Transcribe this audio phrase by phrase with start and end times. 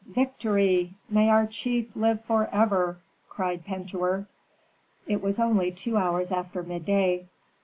[0.09, 0.95] "Victory!
[1.11, 2.97] May our chief live forever!"
[3.29, 4.25] cried Pentuer.
[5.05, 7.27] It was only two hours after midday.